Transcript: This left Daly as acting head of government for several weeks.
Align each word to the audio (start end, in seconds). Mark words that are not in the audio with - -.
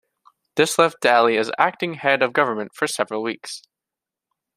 This 0.55 0.79
left 0.79 0.99
Daly 0.99 1.37
as 1.37 1.51
acting 1.59 1.93
head 1.93 2.23
of 2.23 2.33
government 2.33 2.73
for 2.73 2.87
several 2.87 3.21
weeks. 3.21 3.61